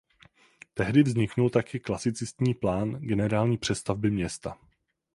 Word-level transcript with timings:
Tehdy 0.75 1.03
vzniknul 1.03 1.49
také 1.49 1.79
klasicistní 1.79 2.53
plán 2.53 2.91
generální 2.91 3.57
přestavby 3.57 4.11
města. 4.11 4.57